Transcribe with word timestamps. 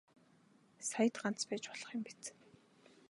Саяд 0.89 1.15
ганц 1.21 1.39
байж 1.49 1.63
болох 1.71 1.91
юм 1.95 2.01
биз. 2.07 2.21